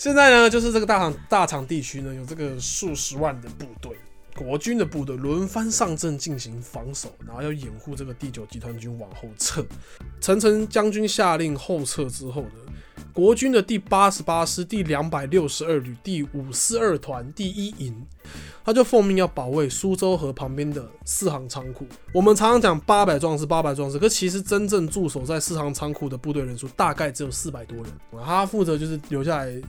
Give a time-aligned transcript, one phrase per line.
[0.00, 3.98] 现在呢，就是这个大厂大厂地区呢，有这个数十万的部队，
[4.36, 9.66] 国军的部队轮番上阵进行防守，然后要掩护这个第九集团军往后撤。
[10.20, 12.67] 陈诚将军下令后撤之后呢，
[13.18, 17.92] 国军的第八十八师第两百六十二旅第五四二团第一营，
[18.64, 21.84] 他就奉命要保卫苏州河旁边的四行仓库。
[22.14, 27.86] 我们常常讲八百壮士，八百壮士，可其实真正驻守在四行仓库的部队人数大概只有四百多人，
[28.24, 29.60] 他负责就是留下来。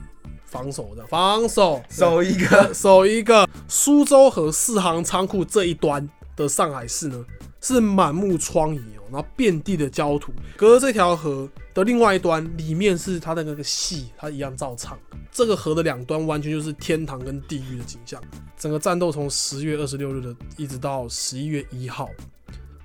[0.44, 3.48] 防守的防守，守一个 守一个。
[3.68, 6.08] 苏州河四行仓库这一端
[6.42, 7.24] 的上海市呢，
[7.60, 10.32] 是满目疮痍哦，然后遍地的焦土。
[10.56, 14.98] 隔着这条河的另外一端，里面是它的那个戏，它一样照唱。
[15.30, 18.20] 这个河的两端完全就是天堂跟地狱的景象。
[18.56, 22.08] 整个战斗从十月二十六日的一直到十一月一号，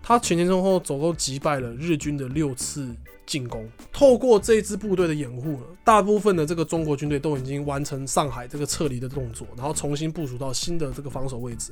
[0.03, 2.95] 他前前后后总共击败了日军的六次。
[3.27, 11.71] 进攻，透过这支部队的掩护，大部分的这个中国军队都已经完成上海这个撤离的动作，然后重新部署到新的这个防守位置。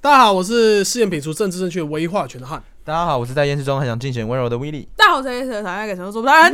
[0.00, 2.62] 大家好，我是试验品出政治正确唯一话权的汉。
[2.84, 4.86] 大家好，我是在厌世中很想尽显温柔的威利。
[4.94, 6.52] 大家好，我是厌世的讨厌给承诺做不到人。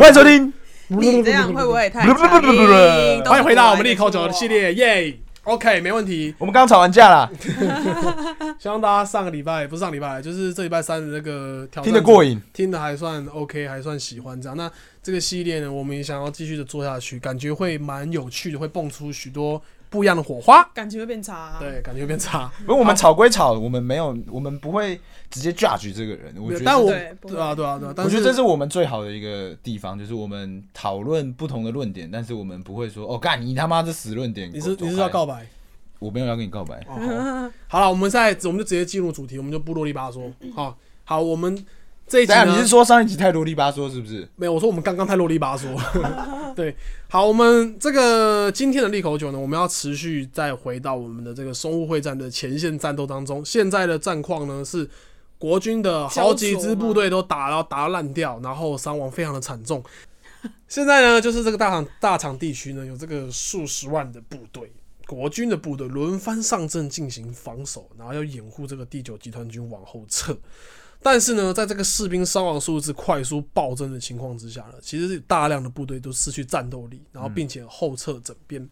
[0.00, 0.52] 欢迎收听。
[1.00, 3.24] 你这样会不会太强硬？
[3.24, 6.34] 欢迎回到我们利口酒的系列，耶！OK，没问题。
[6.38, 7.30] 我们刚吵完架了。
[8.58, 14.56] 希望大家上个礼拜不是上礼拜，就是这礼拜三的那个挑听得过瘾，听得还算 OK，还算喜欢这样。
[14.56, 14.70] 那
[15.02, 19.60] 这个系列呢，我们也想要继续的做下去，感觉会蛮有趣的，会蹦出许多。
[19.94, 21.56] 不一样的火花，感情会变差。
[21.60, 22.50] 对，感情会变差。
[22.66, 25.00] 不过我们吵归吵，我们没有，我们不会
[25.30, 26.34] 直接 judge 这个人。
[26.36, 27.94] 我觉得，但我对啊，对啊，对啊。
[27.98, 34.50] 我觉得这是我们最好的一个地方，就是我们讨论不同的论点，但是我们不会说哦，干你他妈这死论点。
[34.52, 35.46] 你是你是要告白？
[36.00, 36.84] 我没有要跟你告白。
[37.68, 40.28] 好 了，我们现在我们就直接进入主题，我们就不啰里吧嗦。
[40.52, 41.64] 好，好，我们。
[42.06, 44.28] 这一集你是说上一集太啰里吧嗦是不是？
[44.36, 46.54] 没有，我说我们刚刚太啰里吧嗦。
[46.54, 46.76] 对，
[47.08, 53.44] 好，我们这个今天的利口酒呢，我们要持续再回到我们的这个淞沪会战的前线战斗当中。
[53.44, 54.88] 现在的战况呢是
[55.38, 59.82] 国军的好几支部队都打到打烂掉，然后伤亡非常的惨重。
[60.68, 64.70] 现在呢，就是这个大厂大厂地区呢有这个数十万的部队，
[65.06, 70.36] 国军的部队轮番上阵进行防守，然后要掩护这个第九集团军往后撤。
[71.04, 78.66] 但是呢，在这个士兵伤亡数字快速暴增的情况之下呢，其实是大量的部队都失去战斗力，然后并且后撤整编。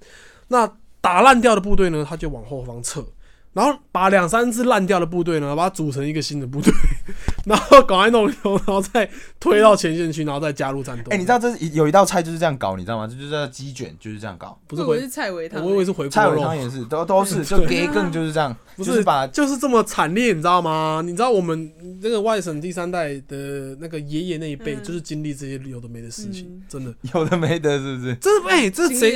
[0.48, 0.66] 那
[1.02, 3.04] 打烂掉的部队呢，他就往后方撤。
[3.52, 6.72] 然后把两三支烂掉的部队呢，把它组成一个新的部队，
[7.44, 9.08] 然后搞来弄一弄，然后再
[9.40, 11.10] 推到前线去，然后再加入战斗。
[11.10, 13.06] 哎，你知道这有一道菜就是这样搞，你知道吗？
[13.06, 14.58] 这就叫鸡卷，就是这样搞。
[14.66, 15.64] 不是，我是菜尾汤。
[15.64, 16.10] 我以为是回锅肉。
[16.10, 21.02] 菜尾汤也是，都都是就给更就是这样，不是把就是这么惨烈，你知道吗？
[21.04, 21.70] 你知道我们
[22.00, 28.14] 那个外省第三代的那个爷爷那一辈，就是经历这些有的没的事情，真的有的没的，是不是？
[28.16, 29.12] 这哎，这谁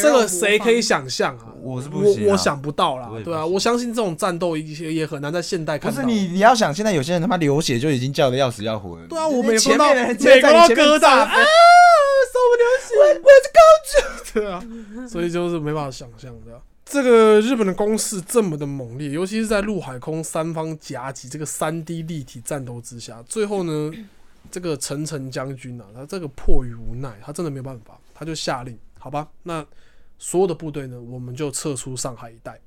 [0.00, 1.46] 这个谁可以想象啊？
[1.62, 4.48] 我是不我我想不到啦，对啊，我相信这种战斗。
[4.58, 5.94] 一些也很难在现代看到。
[5.94, 9.06] 不是你，你要想，现在有些人他妈流血就已经叫的要死要活了。
[9.06, 11.30] 对啊，我每前面人每个都割到啊，
[12.32, 14.40] 受不了血，我是公主。
[14.40, 14.62] 对啊，
[15.08, 16.60] 所以就是没办法想象的。
[16.84, 23.92] 这个日本的攻势这么的猛烈，尤其是在陆海空三方夹击这个三 D 立体战斗之下，最后呢，
[24.50, 29.64] 这个陈诚将军啊，他这个迫于无奈，他真的没有办法，他就下令，好吧，那
[30.18, 32.58] 所有的部队呢，我们就撤出上海一带。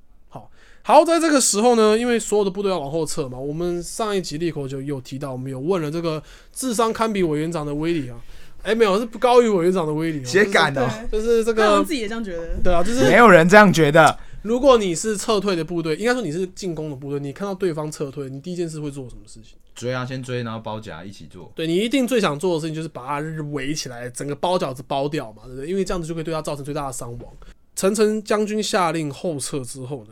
[0.84, 6.22] 好好，在这个时候呢，因为所有的部队要往后撤嘛，我们上一集立口就有提到，我们有问了这个
[6.52, 8.19] 智商堪比委员长的威力啊，
[8.64, 10.90] 哎，没有，是不高于委员长的威力，谁敢的？
[11.12, 14.18] 就是这个，自己也这样觉得，对啊，就是没有人这样觉得。
[14.41, 19.56] 如果你是撤退的部队，应该说你是进攻的部队，你看到对方撤退，你第一件事会做什么事情？
[19.75, 21.52] 追啊，先追，然后包夹一起做。
[21.56, 25.70] 对你一定最想做的事情就是把他围起来，整个包饺子包掉嘛，对不对？
[25.70, 27.34] 因为这样子就可以对他造成最大的伤亡。
[27.76, 30.11] 陈诚将军下令后撤之后呢？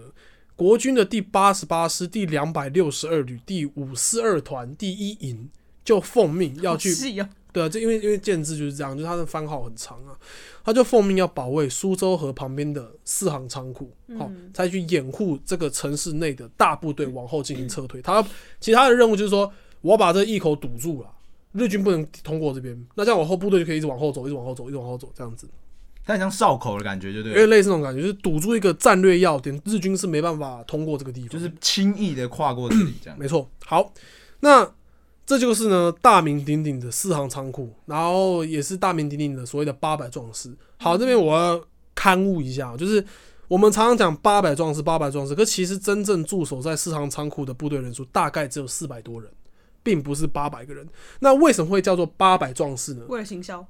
[0.60, 5.50] 国军的第八十八师第两百六十二旅第五四二团第一营
[5.86, 6.94] 就奉命要去，
[7.54, 10.12] 对啊，这因为因为建制就是这样，就是他的番号很长啊，
[10.62, 18.02] 他就奉命要保卫苏州河旁边的四行仓库，好，再去掩护这个城市内的大部队往后进行撤退。
[18.02, 18.22] 他
[18.60, 21.10] 其他的任务就是说，我要把这一口堵住了，
[21.54, 25.48] 日军不能通过这边，那这样往后部队就可以一直往后走，一直往后走，一直往后走，这样子。
[26.10, 33.20] 它像哨口的感觉，就对，因为类似那种感觉，就是堵住一个战略要点，日军是没办法通过这个地方，就是轻易的跨过这里，这样。
[33.20, 33.48] 没错。
[33.66, 33.94] 好，
[34.40, 34.68] 那
[35.26, 40.52] 这就是呢大名鼎鼎的四行仓库，然后也是大名鼎鼎的所谓的八百壮士。
[40.78, 41.62] 好，这边我要
[41.94, 43.06] 刊物一下，就是
[43.48, 49.30] 我们常常讲八百壮士，八百壮士，可其实真正驻守在四行仓库的部队人数大概只有四百多人，
[49.84, 50.88] 并不是八百个人。
[51.20, 53.06] 那为什么会叫做八百壮士呢？
[53.08, 53.64] 为了行销，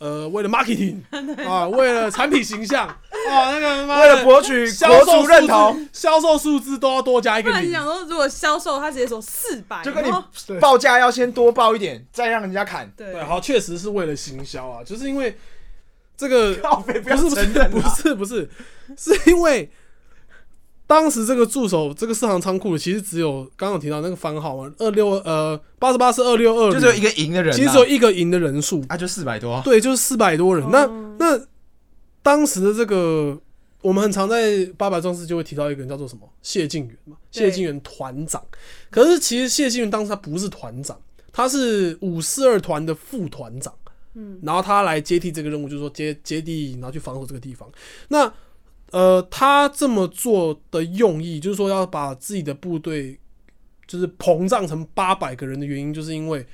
[0.00, 0.96] 呃，为了 marketing
[1.46, 2.88] 啊，为了产品形象
[3.28, 7.52] 啊，那个妈为了博取销售认同，，销售数字都要多加一个零。
[7.52, 7.84] 不然你想。
[7.84, 10.10] 说，如果销售他直接说四百，就跟你
[10.58, 12.90] 报价要先多报一点，再让人家砍。
[12.96, 13.12] 对。
[13.12, 15.36] 对，好，确实是为了行销啊，就是因为
[16.16, 17.00] 这个不要不是
[17.68, 18.48] 不是不是，
[18.96, 19.70] 是因为
[20.90, 29.62] 当时这个驻守这个四行仓库的，其实只有刚刚有提到那个番号嘛，二六呃八十八是二六二，就只有一个赢的人啊，其实只有一个营的人数，啊，就四百多。
[29.64, 30.68] 对，就是四百多人。
[30.68, 31.40] 那哦那
[32.22, 33.38] 当时的这个，
[33.82, 38.42] 我们很常在八百壮士就会提到一个人叫做什么谢晋元嘛，对谢晋元团长。
[38.90, 41.00] 可是其实谢晋元当时他不是团长，
[41.32, 43.72] 他是五四二团的副团长。
[44.14, 47.70] 嗯，然后他来接替这个任务，就是说接接地，然后去防守这个地方。
[48.08, 48.32] 那
[48.90, 53.18] 呃，他这么做的用意，就是说要把自己的部队
[53.86, 56.44] 就是膨胀成八百个人的原因，就是因为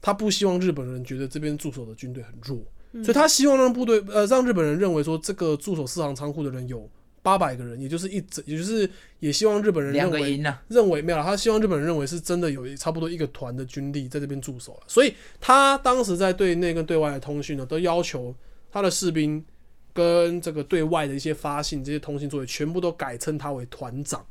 [0.00, 2.58] 他不希望日本人觉得这边驻守的军队很弱，
[2.92, 3.04] 嗯。
[3.04, 6.88] 所以他希望让部队呃让日本人认为说这个驻守四行仓库的人有
[7.22, 8.88] 八百个人，也就是一整，也就是
[9.18, 18.34] 也希望日本人两认为认为没有啦，他希望日本人认为是真的有差不多一个团的军力在这边驻守了，所以他当时在对内跟对外的通讯呢，都要求
[18.72, 19.44] 他的士兵
[19.92, 24.24] 跟这个对外的一些发信这些通信作业，全部都改称他为团长，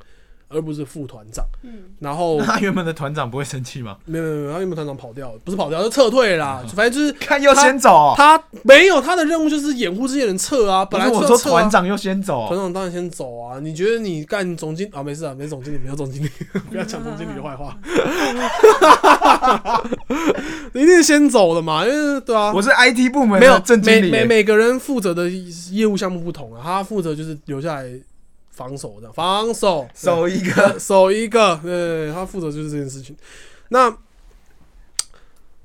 [0.50, 1.46] 而不是副团长。
[1.64, 3.98] 嗯，然后 那他原本的团长不会生气吗？
[4.06, 11.70] 没有没有没有，他原本团长跑掉了，不是跑掉，就撤退啦，反正就是看要先走哦，他没有他的任务就是掩护这些人撤啊，本来我说团。
[11.70, 13.60] 长又先走团，长当然先走啊！
[13.60, 15.04] 你觉得你干总经啊？
[15.04, 16.30] 没事啊，没总经理，没有总经理，
[16.72, 17.78] 不要讲总经理的坏话。
[20.74, 25.30] 你 一定先走的嘛，因为对啊，我是 IT 部门没有正经理耶，每每每个人负责的
[25.72, 27.88] 业务项目不同啊，他负责就是留下来
[28.60, 29.88] 防守的，防守。
[29.96, 30.78] 守一个。
[30.78, 33.16] 守一个，对，他负责就是这件事情。
[33.70, 33.98] 那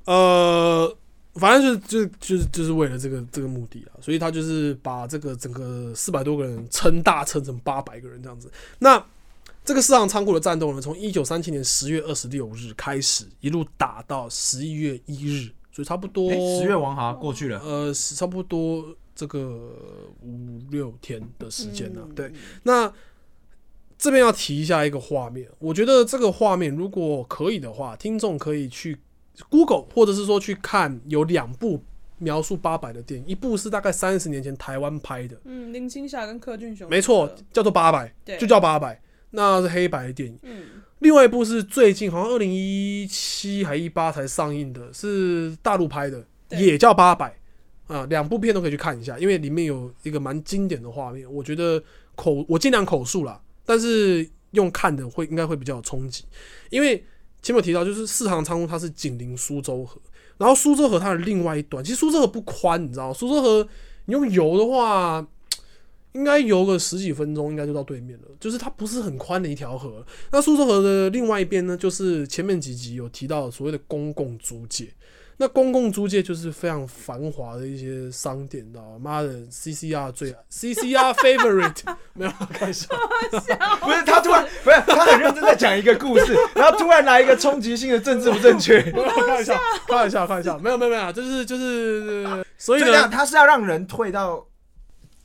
[0.05, 0.95] 呃，
[1.33, 8.49] 反正就是就就是就是为了这个这个目的啊，所以他就是把这个整个四百多个人撑大撑成八百个人这样子。
[8.79, 9.03] 那
[9.65, 19.73] 这个四行仓库的战斗呢，从一九三七年十月二十六日开始，一路打到十一月一日，所以差不多诶十月王哈过去了，呃，差不多这个
[20.21, 22.13] 五六天的时间呢、嗯。
[22.13, 22.31] 对，
[22.63, 22.91] 那
[23.97, 28.97] 这边要提一下一个画面，我觉得这个画面如果可以的话，听众可以去
[29.49, 31.81] Google 或者是说去看有两部
[32.17, 38.37] 描述八百的电影，一部是大概三十年前台湾拍的，嗯，林青霞跟柯俊雄，没错，叫做八百，对。
[38.37, 39.01] 就叫八百，
[39.31, 40.37] 那是黑白的电影。
[40.43, 40.63] 嗯，
[40.99, 47.37] 另外一部是最近好像二零一七还一八才上映的，是大陆拍的，也叫八百
[47.87, 51.81] 啊，两部片都可以去看一下，因为里面有一个蛮经典的画面，我觉得
[52.15, 56.23] 口我尽量口述啦，但是用看的会应该会比较有冲击，
[56.69, 57.03] 因为
[57.41, 59.99] 前面提到就是四行仓库它是紧邻苏州河，
[60.37, 63.13] 然后苏州河它的另外一端，其实苏州河不宽，你知道？
[63.13, 63.67] 苏州河
[64.05, 65.27] 你用游的话。
[66.13, 68.27] 应该游个十几分钟，应该就到对面了。
[68.39, 74.87] 就是它不是很宽的一条河，那苏州河的另外一边呢，就是前面几集有提到所谓的公共租界。
[75.37, 78.97] 那公共租界就是非常繁华的一些商店，你知道吗？
[78.99, 81.81] 妈的，CCR 最爱，CCR favorite，
[82.13, 82.87] 没有开玩笑，
[83.81, 94.45] 不是他突然不是他很认真在讲一个故事，然后突然来一个冲击性的政治不正确， 没有开玩笑，开玩笑，开玩笑，没有没有没有，就是就是，所以呢，他是要让人退到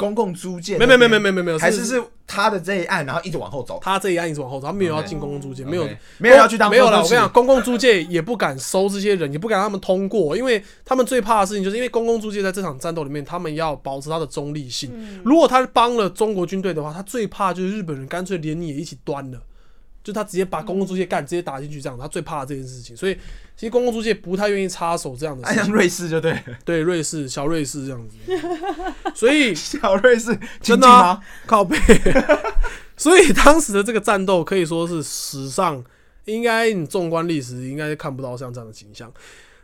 [0.00, 6.92] 公共租界那没，有没有没有没有没有没有，还是是他的这一案，然后一直往后走，他这一案一直往后走，他没有要进公共租界，没有没有要去当没有了。
[6.92, 6.96] 了。
[7.02, 14.90] 我跟你讲，公共租界也不敢收这些人，也不敢让他们通过，因为他们最怕的事情就是因为公共租界在这场战斗里面，他们要保持他的中立性。
[14.94, 19.38] 嗯如果他帮了中国军队的话，他最怕就是日本人干脆连你也一起端了，
[20.02, 22.96] 就他直接把公共租界干，直接打进去这样，他最怕的这件事情。
[22.96, 23.14] 所以
[23.56, 25.64] 其实公共租界不太愿意插手这样的哎，事情。
[25.66, 28.16] 像瑞士就对，对，瑞士小瑞士这样子，
[29.14, 31.20] 所以 小瑞士真的？
[31.46, 31.76] 靠背。
[32.96, 35.82] 所以当时的这个战斗可以说是史上
[36.26, 39.10] 应该你纵观历史应该看不到像这样的景象。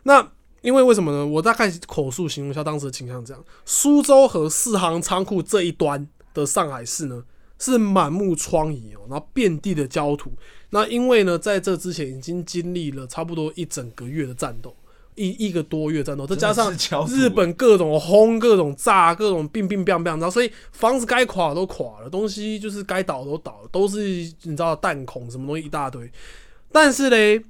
[0.03, 0.27] 那
[0.61, 1.25] 因为为什么呢？
[1.25, 7.23] 我大概口述形容一下当时的景象，这样：苏州和四行仓库这一端的上海市呢，
[7.59, 10.31] 是满目疮痍哦，然后遍地的焦土。
[10.69, 14.75] 那因为呢，在这之前已经经历了差不多一整个月的战斗，
[15.15, 16.71] 一一个多月战斗，再加上
[17.07, 23.99] 日本各种轰、各种炸、各种病病病病，然后所以房子该垮都垮了，东西就是该倒都倒了，都是
[24.43, 26.11] 你知道弹孔什么东西一大堆。
[26.69, 27.41] 但是嘞，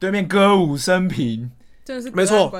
[0.00, 1.50] 对面歌舞升平，
[1.84, 2.52] 真的是没错。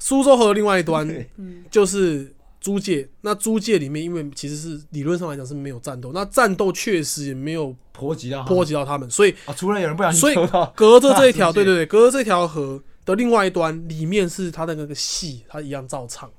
[0.00, 2.33] 苏州河另外一端嗯，就是
[2.64, 10.34] 租界，那租界里面，因为其实是理论上来讲是没有战斗，那战斗确实也没有波及到波及到他们，所以啊，除了有人不小所以
[10.74, 16.30] 隔着这一条， 对对对，隔着这条河的另外一端，里面是他的那个戏，他一样照唱，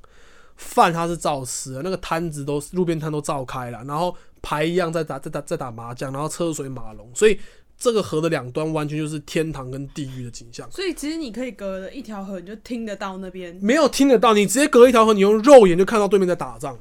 [0.55, 7.39] 饭他是照吃的，那个摊子都路边摊都照开了，然后牌一样在打在打在打麻将，然后车水马龙，所以
[7.77, 10.69] 这个河的两端完全就是天堂跟地狱的景象。
[10.71, 13.57] 所以其实你可以隔着一条河，你就听得到那边。
[13.61, 16.77] 没有听得到，你直接隔一条河，你用肉眼就看到对面在打仗。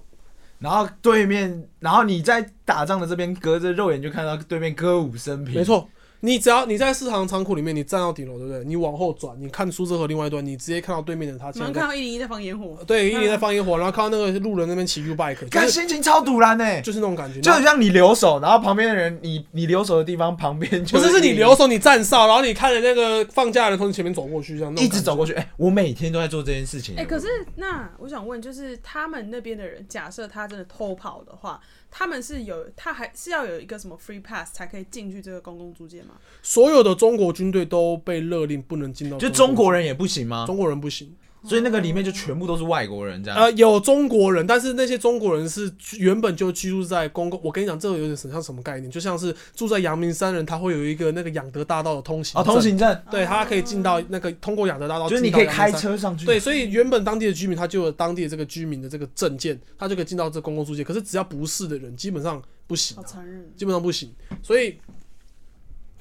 [0.60, 5.86] 然后对面，然后你在打仗的这边，隔着肉眼就看到对面歌舞升平，没，错，
[6.24, 8.64] 你只要你在四行仓库里面，你站到顶楼，对不对？
[8.64, 17.42] 你往后转，你看苏州河另外一端，你直接看到对面的他马上现在在看到一零一在放烟火，对，一零一在放烟火，然后看到那个路人那边骑 U bike，就看心情超堵然呢，就是那种感觉。
[17.42, 26.94] 就很像你留守，然后旁边的人，你你留守的地方旁边就不是是你留守，你站哨，然后你看着那个放假的人从你前面走过去，这样一直走过去，哎、我每天都在做这件事情。
[26.96, 27.26] 哎、可是
[27.56, 31.60] 那我想问，就是他们那边的人，假设他真的偷跑的话，
[31.96, 36.16] 他们是有他还是要有一个什么 free pass 才可以进去这个公共租界吗？
[36.42, 40.44] 所有的中国军队都被勒令不能进到就中国人也不行吗？
[40.44, 41.14] 中国人不行。
[41.46, 43.38] 所以那个里面就全部都是外国人这样。
[43.38, 47.38] 呃，有中国人，但是那些中国人是原本就居住在公共。
[47.44, 48.90] 我跟你讲，这个有点像什么概念？
[48.90, 55.70] 就像是住在阳明山人，他会有一个那个养德大道的通行啊，通，行证对他可以进到那个通过养德大道，就是你可以开。
[55.74, 56.24] 车上去。
[56.24, 60.84] 对，所以原本当地的居民他就有当地的这个居民的这个证件，他就可以进到这公共租界。
[60.84, 63.44] 可是只要不是的人，基本上不行、啊，好残忍。
[63.56, 64.10] 基本上不行。
[64.40, 64.78] 所以，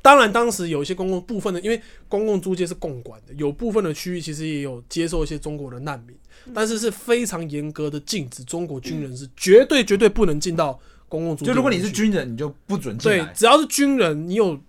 [0.04, 6.14] 当然当时有一些公共部分的，因为公共租界是共管的，有部分的区域其实也有接受一些中国的难民，
[6.54, 14.60] 但是是非常严格的禁止中国军人是绝对绝对不能进到公共租界如果你是军人，你就不准进对，只要是军人，你有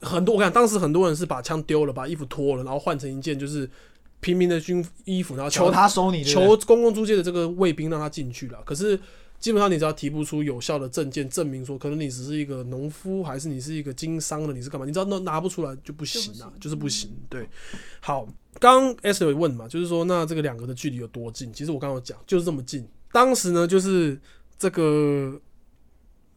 [0.00, 3.68] 很多，我看当时很多人是把枪丢了，把衣服脱了，然后换成一件就是
[4.20, 8.58] 平民的军衣服，然后求他收你，求公共租界的这个卫兵让他进去了。
[8.64, 8.98] 可是
[9.42, 14.86] 基本上你只要提不出有效的证件证明说，可能你只是一个农夫，还是你是一个经商的，你是干嘛？
[14.86, 17.10] 你只要拿拿不出来就不行啊，就是不行。
[17.28, 17.46] 对，
[18.00, 18.24] 好，
[18.60, 21.52] 刚刚 S 有问嘛，就是说那这个两个的距离有多近？
[21.52, 22.86] 其实我刚刚有讲，就是这么近。
[23.10, 24.16] 当时呢，就是
[24.56, 25.36] 这个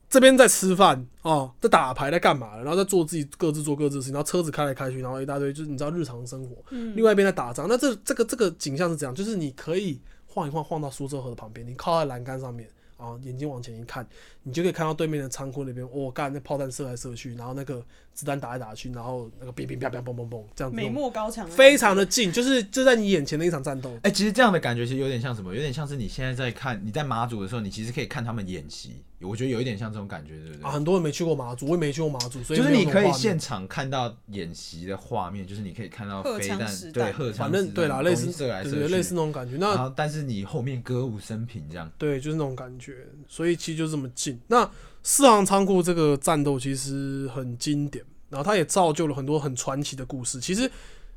[0.10, 2.58] 这边在吃饭哦，在打牌，在干嘛？
[2.58, 6.56] 然后在做自己各自做各自的事情，然后车子开来开去，然后一大堆就是你知道日常生活。
[6.72, 7.68] 嗯另外一边在打仗。
[7.70, 9.14] 那这这个这个景象是怎样？
[9.14, 14.08] 就是你可以晃一晃，晃到苏州河的旁边，你靠在栏杆上面啊，眼睛往前一看，
[14.44, 17.86] 你就可以看到对面的仓库那边，我、干那炮弹射来射去，然后那个
[18.16, 23.92] 子弹打来打去，然后那个哔哔啪啪嘣嘣嘣这样子，美墨高墙，非常的近，就是就在你眼前的一场战斗。
[24.04, 25.54] 哎、其实这样的感觉其实有点像什么？
[25.54, 29.04] 有点像是你现在在看你在马祖的时候，你其实可以看他们演习。
[29.22, 30.64] 我觉得有一点像这种感觉，对不对？
[30.64, 36.60] 啊，很多人没去过马祖，我也没去过马祖，所以就是你可以现场看到演习的画面，就是你可以看到荷飞弹
[36.94, 39.58] 对荷枪反正对啦，类似射来类似那种感觉。
[39.58, 44.40] 那然后但是你后面歌舞升平这样，对，就是那种感觉，所以其实就这么近。
[44.48, 44.70] 那
[45.08, 50.42] 四行仓库这个战斗其实很经典，然后它也造就了很多很传奇的故事。
[50.42, 50.70] 其实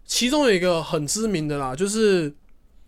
[0.04, 2.30] 其中有一个很知名的啦，就是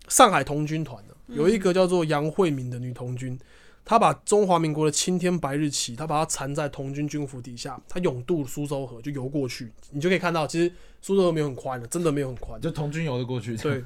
[0.09, 3.35] 上海童军团的，有一个叫做杨惠敏的女童军，
[3.83, 12.61] 她把中华民国的青天白日旗，她把它缠在童军军服底下，她勇渡苏州河就游过去，你就可以看到，其实苏州河没有很宽的，真的没有很宽。
[12.61, 13.57] 就童军游的过去。
[13.57, 13.83] 对，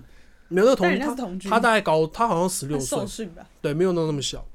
[0.50, 3.30] 没有那个童军，她家是童军，她大概高，他好像十六他岁？
[3.62, 4.46] 对，没有那那么小。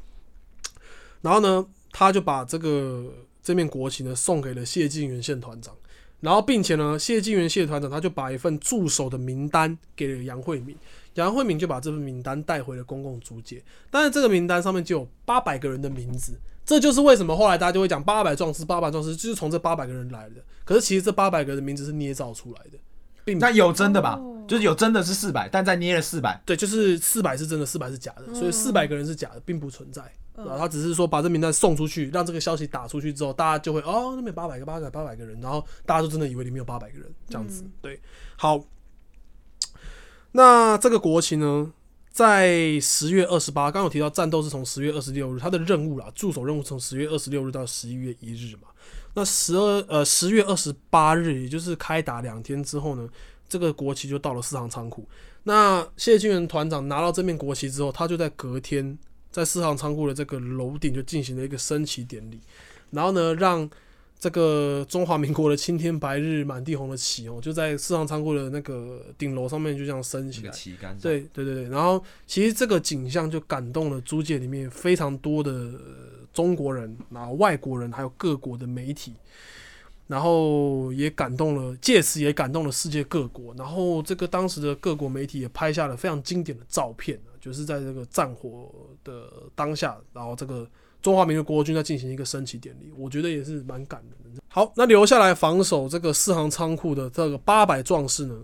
[1.23, 5.75] 然后呢，他就把这个这面国旗呢送给了谢晋元县团长，
[6.20, 10.76] 然后并且呢，谢晋元谢团长他就把一份驻守的名单给了杨惠敏，
[11.14, 16.38] 杨惠敏就把这份名单带回了公共租界，但是这个名单上面就有八百个人的名字。
[16.64, 20.37] 这就是为什么后来大家就会讲八百壮士，八百壮士就是从这八百个人来的。
[20.64, 22.78] 可是其实这八百个人的名字是捏造出来的，
[23.25, 24.16] 并那有真的吧？
[24.20, 26.40] 哦就是有真的是四百，但在捏了四百。
[26.44, 30.02] 对，就是四百是真的，四百是假的，所以四百个人是假的，并不存在。
[30.44, 37.64] 嗯啊，他只是说把这名单送出去，让这个消息打出去之后，大家就会哦，那边八百个、八百、八百个人，然后大家就真的以为里面有八百个人这样子。
[37.82, 38.00] 对，
[38.37, 38.62] 好，
[40.32, 41.73] 那这个国旗呢，
[42.11, 48.68] 在十月二十八，刚刚有提到战斗是从十月二十六日，他的任务啦，驻守任务从十月二十六日到十一月一日嘛。
[49.14, 53.09] 那十二呃十月二十八日，也就是开打两天之后呢，
[53.49, 55.04] 这个国旗就到了四行仓库。
[55.42, 58.97] 那谢晋元团长拿到这面国旗之后，他就在隔天
[59.30, 62.40] 在四行仓库的这个楼顶就进行了一个升旗典礼，
[62.90, 63.68] 然后呢，让
[64.18, 70.50] 这个中华民国的青天白日满地红的旗哦，就在四行仓库的那个顶楼上面就这样升起来。
[70.52, 79.14] 旗杆，对对对对，然后其实这个景象就感动了租界里面非常多的呃中国人，然后外国人，还有各国的媒体。
[80.06, 83.54] 然后也感动了，借此也感动了世界各国。
[83.54, 88.70] 然后这个当时的各国媒体也拍下了非常经典的照片啊就是在这个战火
[89.02, 90.68] 的当下，然后这个
[91.00, 94.42] 中华民国国军在进行一个升旗典礼，我觉得也是蛮感人的。
[94.49, 98.37] 好，那留下来防守这个四行仓库的这个八百壮士呢，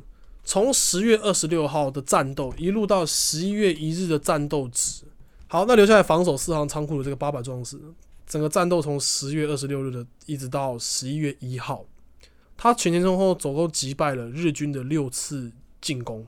[0.45, 5.05] 从十月二十六号的战斗一路到十一月一日的战斗值。
[5.49, 7.95] 好，那留下来防守四行仓库的这个八百壮士呢，
[8.27, 11.85] 整个战斗从十月二十六日的一直到十一月一号，
[12.57, 16.27] 他全前中后总共击败了日军的六次进攻，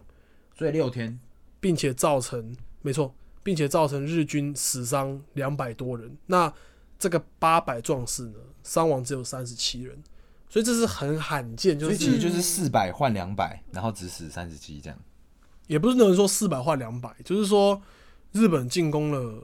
[0.57, 1.19] 所以六天，
[1.61, 6.17] 并且造成没错，并且造成日军死伤两百多人。
[6.27, 6.53] 那
[6.99, 9.97] 这个八百壮士呢，伤亡只有三十七人，
[10.49, 14.99] 所以这是很罕见，就所以其实就是四百换两百，然后只死三十七这样。
[15.67, 17.81] 也不是能说四百换两百，就是说
[18.33, 19.43] 日本进攻了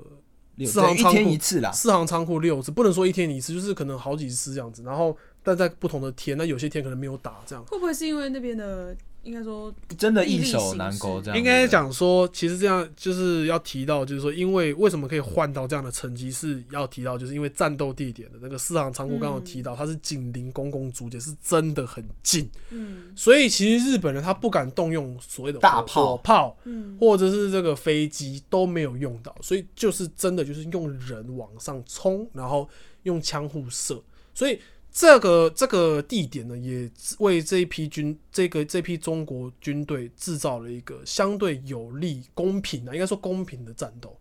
[0.66, 4.82] 四行仓库天一次啦，四行仓库六次，不能说一天一次，就是可能好几次这样子。
[4.82, 7.64] 然后但在不同的天，那有些天可能没有打这样。
[7.66, 11.36] 会不会是因为那边的应该说真的易守难攻这样。
[11.38, 23.12] 应该讲说，其实这样就是要提到，就是说，因为为什么可以换到这样的成绩，是要提到，就是因为战斗地点的那个四行仓库，刚刚提到，它是紧邻公共租界，是真的很近，嗯。
[23.16, 26.56] 所以其实日本人他不敢动用所谓的火大炮炮。
[26.64, 26.96] 嗯。
[27.00, 32.68] 或者是这个飞机都没有用到，所以就是真的就是用人往上冲，然后
[33.02, 34.00] 用枪互射，
[34.34, 34.58] 所以
[34.96, 44.16] 这个这个地点呢，也为这一批军这个这批中国军队制造了一个相对有利、公平的，应该说公平的战斗。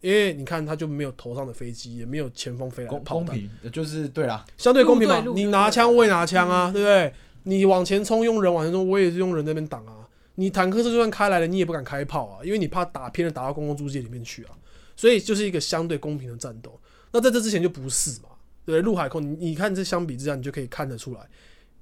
[0.00, 7.12] 因为你看，他就没有头上的飞机，也没有前锋飞来的公炮弹，公平，就是对啦，相对公平嘛你拿枪我也拿枪啊，对不对？
[7.42, 10.06] 你往前冲用人往前冲，我也是用人在那边挡啊。
[10.36, 14.50] 你坦克车就算开来了，你也不敢开炮啊，因为你怕打偏了打到公共租界里面去啊。
[14.96, 16.78] 所以就是一个相对公平的战斗。
[17.10, 18.28] 那在这之前就不是嘛，
[18.70, 18.80] 对？
[18.82, 21.20] 陆海空，你你看这相比之下，你就可以看得出来，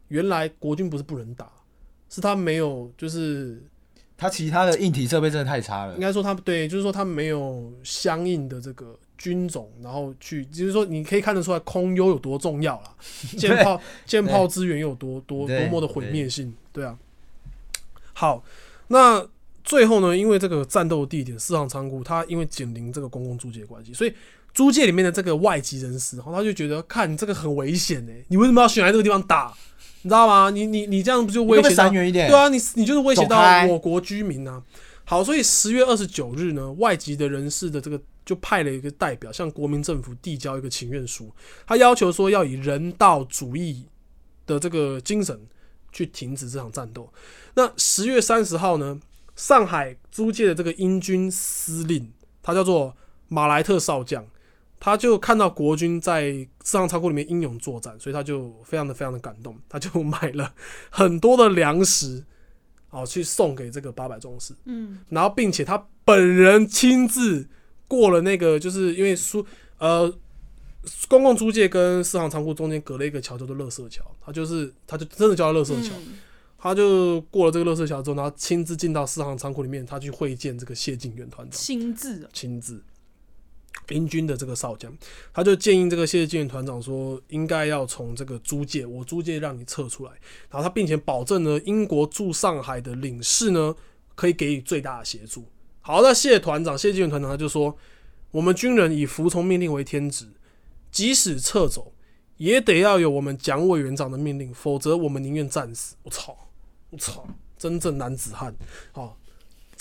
[0.08, 1.50] 原来国军不是不能打，
[2.08, 3.62] 是他没有就是
[4.16, 6.00] 他其他的硬体设备真的太差了应。
[6.00, 12.95] 该说他对，就是说他没有相应的这个军种，然后去，就是说你可以看得出来空优有多重要啦，
[13.36, 16.99] 舰炮舰炮资源有多多多么的毁灭性，对啊。
[18.12, 18.45] 好，
[18.88, 19.26] 那
[19.64, 24.12] 最后呢，因为这个战斗地点四行仓库，它因为紧邻这个公共租界的关系，所以
[24.52, 29.54] 租界里面的这个外籍人士，然后他就觉得看你这个很危险呢、你为什么要选来这个地方打？
[30.02, 30.49] 你知道吗？
[30.50, 32.26] 你你你这样不就威胁到闪远一点？
[32.28, 34.63] 对啊，你你就是威胁到我国居民啊。
[35.04, 41.30] 好，所以十月二十九日呢，外籍的人士的这个就派了一个代表向国民政府递交一个请愿书，
[41.67, 43.84] 他要求说要以人道主义
[44.47, 45.39] 的这个精神
[45.93, 47.13] 去停止这场战斗。
[47.54, 48.99] 那十月三十号呢，
[49.34, 52.10] 上海租界的这个英军司令，
[52.41, 52.97] 他叫做
[53.28, 54.25] 马莱特少将，
[54.80, 56.32] 他就看到国军在
[56.64, 60.54] 四行仓库里面英勇作战，所以他就非常的非常的感动，他就买了
[60.88, 62.25] 很多的粮食，
[62.88, 65.00] 哦，去送给这个八百壮士，嗯。
[65.10, 67.47] 然后并且他本人亲自
[67.86, 69.45] 过了那个，就是因为苏
[69.76, 70.10] 呃
[71.08, 76.14] 公共租界跟四行仓库中间隔了一个桥，叫做乐色桥，他就是他就真的叫乐色桥，嗯。
[76.62, 81.58] 他就过了这个乐色桥之后，然后亲自进到四行仓库里面，他去会见这个谢晋元团长。
[81.58, 82.82] 亲自亲自
[83.90, 84.92] 英军的这个少将，
[85.32, 90.12] 他就建议这个谢晋元团长说，应该要从这个租界，我租界让你撤出来，
[90.48, 93.74] 然后他并且保证呢，英国驻上海的领事呢
[94.14, 95.44] 可以给予最大的协助。
[95.80, 97.76] 好，那谢团长谢晋元团长他就说，
[98.30, 100.26] 我们军人以服从命令为天职，
[100.90, 101.92] 即使撤走，
[102.36, 105.96] 也得要有我们蒋委员长的命令，否则我们宁愿战死。
[106.02, 106.36] 我操，
[106.90, 107.26] 我操，
[107.58, 108.54] 真正男子汉
[108.92, 109.16] 好。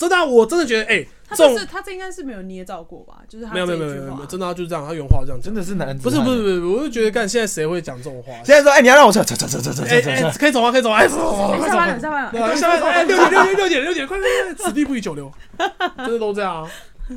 [0.00, 3.18] 真的啊、我真的觉得，哎、他这是他这应该是没有捏造过吧？
[3.28, 5.54] 就是他没有没有没有没有没有，真的他就是这样，他原话这样真。
[5.54, 6.48] 的是男子，不是不是不。
[6.48, 8.32] 是，我就觉得干现在谁会讲这种话？
[8.42, 10.00] 现在说，哎，你要让我撤撤撤撤撤撤哎
[10.38, 10.72] 可以走啊？
[10.72, 11.06] 可以走啊？
[11.06, 15.30] 下班了下班了，下班了哎，六点六点六点六点，快快快，此地不宜久留，
[15.98, 16.70] 真的都这样啊！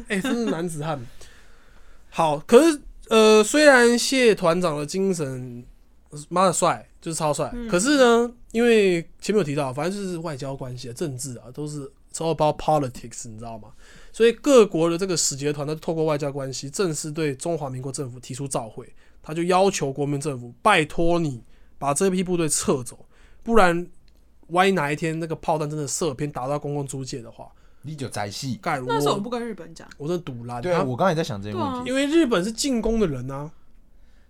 [0.10, 1.00] 哎，真是男子汉。
[2.10, 5.64] 好，可是呃，虽然谢团长的精神
[6.28, 13.70] 妈的帅，就是超帅，可是呢，因为前面有提到，反正就是外交关系啊、政治啊，都是 it's all about politics，你知道吗？
[14.12, 18.88] 所以各国的这个使节团，他透过外交关系正式对中华民国政府提出召回，
[19.24, 21.42] 他就要求国民政府拜托你
[21.80, 23.08] 把这批部队撤走，
[23.42, 23.88] 不然
[24.50, 28.60] 万一哪一天那个炮弹真的射偏打到公共租界的话，你就宅戏。
[28.62, 30.62] 干我那时候我不跟日本讲，我真的堵烂。
[30.62, 31.90] 对啊，我刚才也在想这个问题。
[31.90, 33.50] 因为日本是进攻的人啊，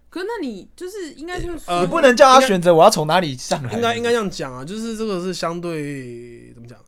[0.09, 3.73] 可是那你就是应该就是呃你不能叫他选择我要从哪里上来。
[3.73, 6.79] 应该应该这样讲啊，就是这个是相对怎么讲？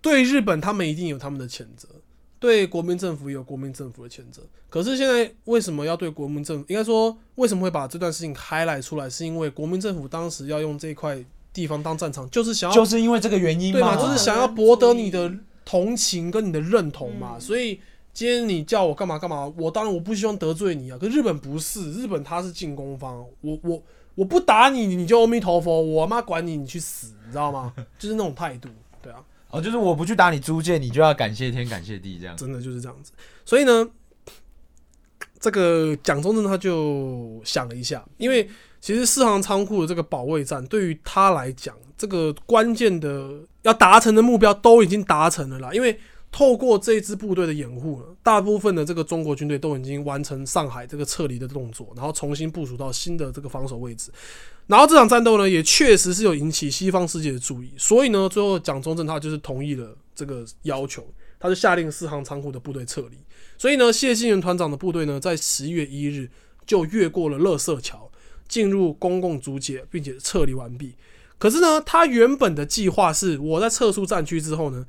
[0.00, 1.88] 对日本，他们一定有他们的谴责；
[2.38, 4.42] 对国民政府也有国民政府的谴责。
[4.68, 6.64] 可是现在为什么要对国民政府？
[6.68, 9.10] 应该说为什么会把这段事情 highlight 出来？
[9.10, 15.32] 是因为国民政府当时要用这块地方当战场，就是想要就是因为这个原因对嘛，就是想要博得你的
[15.64, 17.32] 同情跟你的认同嘛。
[17.34, 17.80] 嗯所以
[18.12, 20.98] 今天你叫我干嘛干嘛，我当然我不希望得罪你啊。
[21.00, 23.82] 可日本不是，日本他是进攻方，我我
[24.14, 27.72] 我不打你，你就阿弥陀佛，我妈管你，你去死，你知道吗？
[27.98, 28.68] 就是那种态度，
[29.02, 29.22] 对啊。
[29.50, 32.36] 哦，就是我不去打你租界，你就要感谢天感谢地这样。
[32.36, 33.12] 真的就是这样子。
[33.44, 33.88] 所以呢，
[35.38, 38.48] 这个蒋中正他就想了一下，因为
[38.80, 45.70] 其实四行仓库的这个保卫战对于他来讲，这个关键的要达成的目标都已经达成了啦。
[45.72, 45.98] 因为
[46.32, 54.10] 透过这支部队的掩护呢，大部分的这个中国军队都已经完成上海这个撤离的动作，然后重新部署到新的这个防守位置。
[54.68, 61.04] 然后这场战斗呢，也确实是有引起西方世界的注意，所以呢，最后蒋中正他就是同意了这个要求，
[61.40, 63.18] 他就下令四行仓库的部队撤离。
[63.58, 66.30] 所以呢，谢晋元团长的部队呢，在十月一日
[66.64, 68.08] 就越过了乐色桥，
[68.46, 70.94] 进入公共租界，并且撤离完毕。
[71.36, 74.86] 可是呢，他原本的计划是，我在撤出战区之后呢，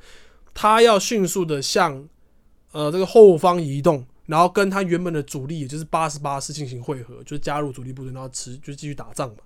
[0.54, 2.08] 他要迅速的向
[2.72, 9.38] 呃这个后方移动，然后跟他原本的主力，也就是八十八师进行会合，就是加入主力部队，然后持就继续打仗嘛。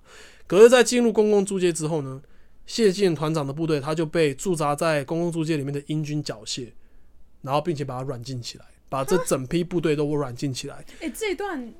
[0.46, 2.22] 可是，在进入公共租界之后呢，
[2.66, 6.68] 谢晋团长的部队他就被驻扎在公共租界里面的英军缴械，
[7.42, 10.84] 然后并且把他软禁起来，把这整批部队都软禁起来。
[11.02, 11.72] 哎、这段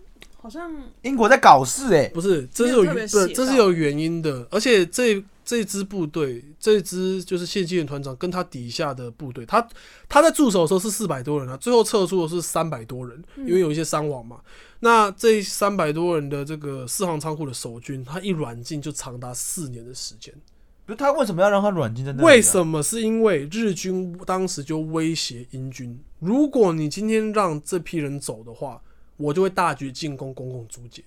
[0.47, 9.67] 好像英国在搞事哎、不是，这是有原不是这是有原因的，而且这这支部队，这支就是谢继元团长跟他底下的部队，他
[10.09, 14.37] 他在驻守的时候是四百多人啊，最后撤出的是三百多人，因为有一些伤亡嘛。
[14.79, 20.33] 那这三百多人的这个四行仓库的守军，他一软禁就长达四年的时间。
[20.85, 22.27] 不是他为什么要让他软禁在那里啊？
[22.27, 22.81] 为什么？
[22.81, 28.81] 是因为日军当时就威胁英军，如果你今天让这批人走的话，
[29.17, 31.03] 我就会大举进攻公共租界。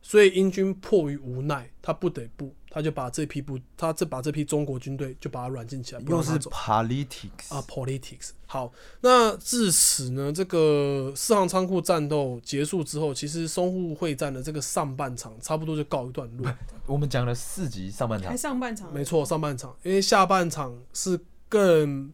[0.00, 8.30] 所以英军迫于无奈，他不得不，他就把这批部，他这把这批中国军队就把他软禁起来，又是 politics 啊，politics。
[8.46, 16.50] 好，那至此呢，这个四行仓库战斗结束之后，其实淞沪会战的这个上半场差不多就告一段落。
[16.86, 22.10] 我们讲了四集上半场还，上半场，没错，上半场，因为下半场是更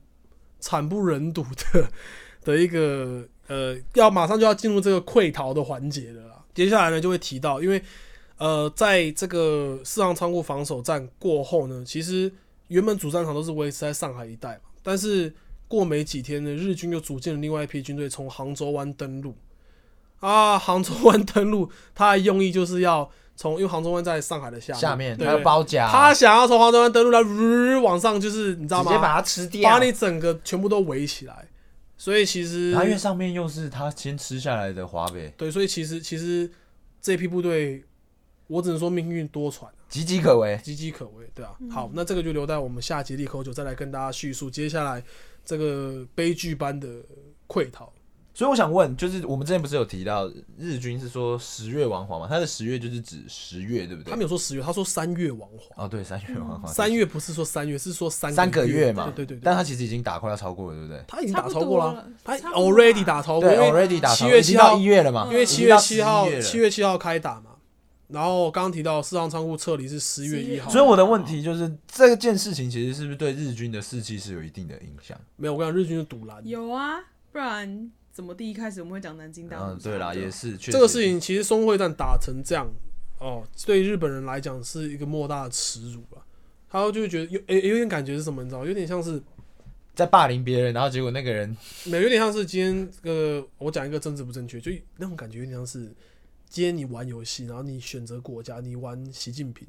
[0.58, 1.88] 惨不忍睹的
[2.42, 6.42] 的一个呃，要马上就要进入这个溃逃的环节了啦。
[6.54, 7.82] 接下来呢，就会提到，因为
[8.38, 12.30] 呃，在这个四行仓库防守战过后呢，其实
[12.68, 15.32] 原本主战场都是维持在上海一带嘛，但是
[15.68, 19.34] 过没几天呢，日军又组建了另外一批军队从杭州湾登陆。
[20.20, 28.90] 啊，杭州湾登陆，它的用意就是要从，因为杭州湾在上海的下面，下面还有对对包夹，他想要从杭州湾登陆，然后呜往上，就是你知道吗？
[28.90, 29.70] 直接把它吃掉。
[29.70, 31.46] 把你整个全部都围起来。
[31.96, 36.50] 所以其实因为上面又是他先吃下来的华北，对，所以其实其实
[37.00, 37.84] 这批部队，
[38.46, 40.58] 我只能说命运多舛，岌岌可危。
[40.64, 41.56] 岌岌可危，对啊。
[41.70, 45.02] 好，那这个就留在我们下集立口酒再来跟大家叙述接下来
[45.44, 46.88] 这个悲剧般的
[47.46, 47.92] 溃逃。
[48.36, 52.26] 所以我想问，就是我们之前不是有提到日军是说十月亡黄嘛？
[52.28, 54.10] 他的十月就是指十月，对不对？
[54.10, 55.86] 他没有说十月，他说三月亡黄。
[55.86, 59.38] 哦，对，三月亡黄，三月不是说三月，是说三三个月月嘛，对对。
[59.40, 61.04] 但他其实已经打快要超过了，对不对？
[61.06, 67.52] 他已经打超过了，他 already 打超过，对，already 打七月七号一月了嘛，因为嗯七月七号已经到11月了七月七号开打嘛，
[68.08, 75.16] 然后刚刚提到四行仓库撤离是十月一号，所以我的问题就是，这件事情其实是不是对日军的士气是有一定的影响？
[75.36, 76.44] 没有，我跟你讲，日军是堵拦。
[76.44, 76.96] 有啊，
[77.30, 79.72] 不然怎么第一开始我们会讲南京大屠杀？
[79.72, 82.72] 嗯，对啦，也是，这个事情其实淞沪会战打成这样，
[83.18, 86.24] 哦，对日本人来讲是一个莫大的耻辱吧。
[86.68, 89.20] 他就会觉得有诶、有点感觉是什么，你知道，有点像是
[89.96, 95.92] 在霸凌别人，然后结果那个人没有，有点像是今天这个，我讲一个政治不正确，就那种感觉有点像是
[96.48, 99.66] 今天你玩游戏，然后你选择国家，你玩习近平，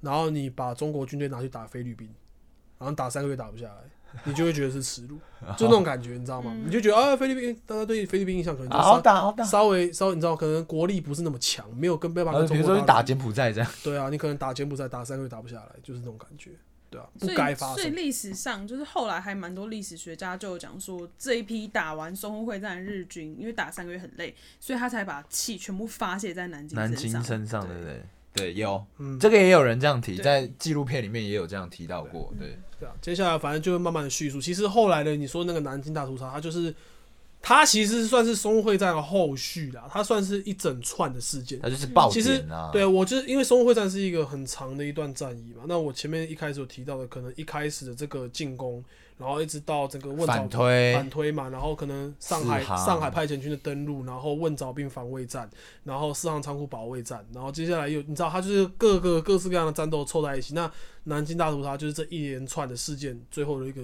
[0.00, 2.08] 然后你把中国军队拿去打菲律宾，
[2.78, 3.82] 然后打三个月打不下来，
[4.24, 5.18] 你就会觉得是耻辱，
[5.56, 6.52] 就那种感觉，你知道吗？
[6.54, 16.50] 嗯你就觉得啊，菲律宾大家对菲律宾印象可能就稍好打好打，稍微稍微，你知道，可能国力不是那么强，没有跟没办法跟中国比如说你打柬埔寨这样，对啊，你可能打柬埔寨打三个月打不下来，就是那种感觉，
[16.90, 17.76] 对啊，不该发生。
[17.76, 27.22] 所以历史上就是后来还蛮多历史学家就有讲说，这一批打完淞沪会战的日军，因为打三个月很累，所以他才把气全部发泄在南京南身上。
[27.22, 28.02] 京身上，对不对？
[28.34, 32.88] 对，有嗯，这个也有人这样提，在纪录片里面也有这样提到过，对，对。
[32.88, 34.40] 啊，接下来反正就慢慢的叙述。
[34.40, 36.74] 其实后来的你说那个南京大屠杀，它就是
[37.44, 41.58] 它其实算是淞沪会战的后续啦，它算是一整串的事件。
[41.60, 42.70] 它就是爆其实点啊。
[42.72, 48.82] 对我就是因为淞沪会战是一个很长的一段战役嘛，那我前面一开始有提到的，可能一开始的这个进攻，
[49.18, 55.50] 然后一直到整个问反早推反推嘛，然后可能上海上海派遣军的登陆，然后问早兵防卫战，
[55.82, 60.70] 然后四行仓库保卫战，然后接下来又你知道它就是各个各式各样的战斗凑在一起，那
[61.04, 63.82] 南京大屠杀就是这一连串的事件最后的一个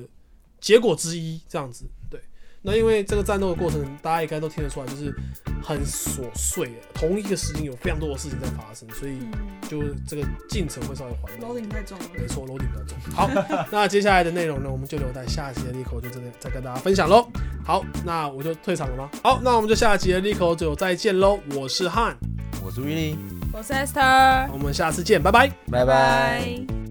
[0.60, 2.20] 结果之一，这样子对。
[2.60, 5.14] 那因为这个战斗的过程，大家应该都听得出来，就是
[5.62, 11.48] 很琐碎，同一个时间有非常多的事情在发生，所以嗯就这个进程会稍微缓慢。
[11.48, 12.04] ，loading 太重了。
[12.18, 12.98] 没错，loading 比较重。
[13.14, 13.30] 好，
[13.70, 17.28] 那接下来的内容呢，我们就留在下集的利口就真的再跟大家分享喽。
[17.64, 19.10] 好，那我就退场了吗？
[19.22, 21.38] 好，那我们就下集的利口就再见喽。
[21.54, 22.16] 我是汉，
[22.64, 23.16] 我是 Willy，
[23.52, 25.48] 我是 Esther，我们下次见，拜拜。
[25.70, 25.86] 拜拜。
[25.86, 26.87] 拜。